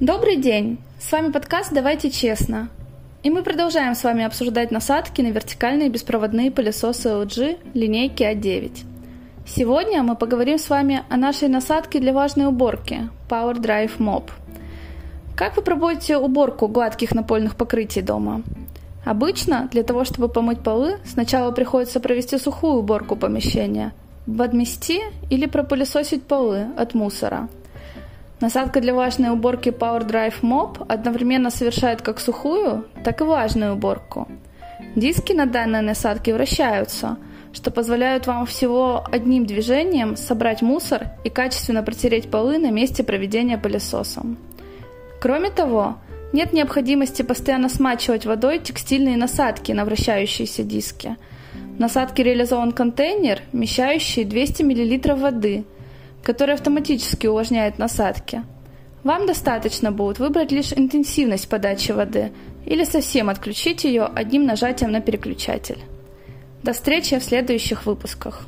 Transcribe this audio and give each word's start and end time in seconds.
Добрый 0.00 0.38
день! 0.38 0.78
С 0.98 1.12
вами 1.12 1.30
подкаст 1.30 1.72
«Давайте 1.72 2.10
честно». 2.10 2.68
И 3.22 3.30
мы 3.30 3.44
продолжаем 3.44 3.94
с 3.94 4.02
вами 4.02 4.24
обсуждать 4.24 4.72
насадки 4.72 5.22
на 5.22 5.28
вертикальные 5.28 5.88
беспроводные 5.88 6.50
пылесосы 6.50 7.10
LG 7.10 7.58
линейки 7.74 8.24
А9. 8.24 8.84
Сегодня 9.46 10.02
мы 10.02 10.16
поговорим 10.16 10.58
с 10.58 10.68
вами 10.68 11.04
о 11.08 11.16
нашей 11.16 11.46
насадке 11.46 12.00
для 12.00 12.12
важной 12.12 12.46
уборки 12.46 13.08
Power 13.28 13.54
Drive 13.54 13.98
Mop. 13.98 14.30
Как 15.36 15.54
вы 15.54 15.62
проводите 15.62 16.16
уборку 16.16 16.66
гладких 16.66 17.14
напольных 17.14 17.54
покрытий 17.54 18.02
дома? 18.02 18.42
Обычно 19.04 19.68
для 19.70 19.84
того, 19.84 20.02
чтобы 20.04 20.28
помыть 20.28 20.58
полы, 20.58 20.98
сначала 21.04 21.52
приходится 21.52 22.00
провести 22.00 22.36
сухую 22.38 22.78
уборку 22.80 23.14
помещения, 23.14 23.94
подмести 24.26 25.02
или 25.30 25.46
пропылесосить 25.46 26.24
полы 26.24 26.66
от 26.76 26.94
мусора. 26.94 27.48
Насадка 28.44 28.82
для 28.82 28.92
влажной 28.92 29.30
уборки 29.30 29.70
Power 29.70 30.06
Drive 30.06 30.42
Mop 30.42 30.84
одновременно 30.86 31.48
совершает 31.48 32.02
как 32.02 32.20
сухую, 32.20 32.84
так 33.02 33.22
и 33.22 33.24
влажную 33.24 33.72
уборку. 33.72 34.28
Диски 34.94 35.32
на 35.32 35.46
данной 35.46 35.80
насадке 35.80 36.34
вращаются, 36.34 37.16
что 37.54 37.70
позволяет 37.70 38.26
вам 38.26 38.44
всего 38.44 39.02
одним 39.10 39.46
движением 39.46 40.14
собрать 40.16 40.60
мусор 40.60 41.06
и 41.24 41.30
качественно 41.30 41.82
протереть 41.82 42.30
полы 42.30 42.58
на 42.58 42.70
месте 42.70 43.02
проведения 43.02 43.56
пылесосом. 43.56 44.36
Кроме 45.22 45.48
того, 45.48 45.96
нет 46.34 46.52
необходимости 46.52 47.22
постоянно 47.22 47.70
смачивать 47.70 48.26
водой 48.26 48.58
текстильные 48.58 49.16
насадки 49.16 49.72
на 49.72 49.86
вращающиеся 49.86 50.64
диски. 50.64 51.16
В 51.78 51.80
насадке 51.80 52.22
реализован 52.22 52.72
контейнер, 52.72 53.40
вмещающий 53.54 54.24
200 54.24 54.62
мл 54.64 55.16
воды, 55.16 55.64
который 56.24 56.54
автоматически 56.54 57.26
увлажняет 57.28 57.78
насадки. 57.78 58.42
Вам 59.04 59.26
достаточно 59.26 59.92
будет 59.92 60.18
выбрать 60.18 60.50
лишь 60.50 60.72
интенсивность 60.72 61.48
подачи 61.48 61.92
воды 61.92 62.32
или 62.64 62.84
совсем 62.84 63.28
отключить 63.28 63.84
ее 63.84 64.04
одним 64.04 64.46
нажатием 64.46 64.90
на 64.90 65.00
переключатель. 65.00 65.78
До 66.62 66.72
встречи 66.72 67.18
в 67.18 67.22
следующих 67.22 67.84
выпусках. 67.84 68.46